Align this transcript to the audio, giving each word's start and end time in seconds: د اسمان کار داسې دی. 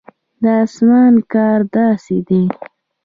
د 0.43 0.45
اسمان 0.63 1.13
کار 1.33 1.59
داسې 1.75 2.17
دی. 2.27 2.43